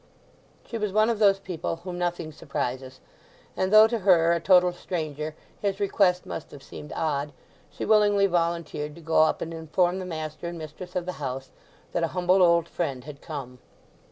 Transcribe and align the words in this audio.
She 0.65 0.79
was 0.79 0.91
one 0.91 1.11
of 1.11 1.19
those 1.19 1.37
people 1.37 1.75
whom 1.75 1.99
nothing 1.99 2.31
surprises, 2.31 3.01
and 3.55 3.71
though 3.71 3.85
to 3.85 3.99
her, 3.99 4.31
a 4.31 4.39
total 4.39 4.73
stranger, 4.73 5.35
his 5.61 5.79
request 5.79 6.25
must 6.25 6.49
have 6.49 6.63
seemed 6.63 6.91
odd, 6.95 7.31
she 7.69 7.85
willingly 7.85 8.25
volunteered 8.25 8.95
to 8.95 9.01
go 9.01 9.21
up 9.21 9.43
and 9.43 9.53
inform 9.53 9.99
the 9.99 10.05
master 10.05 10.47
and 10.47 10.57
mistress 10.57 10.95
of 10.95 11.05
the 11.05 11.11
house 11.21 11.51
that 11.91 12.01
"a 12.03 12.07
humble 12.17 12.41
old 12.41 12.67
friend" 12.67 13.03
had 13.03 13.21
come. 13.21 13.59